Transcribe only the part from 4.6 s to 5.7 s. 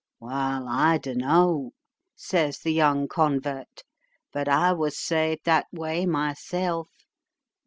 was saved that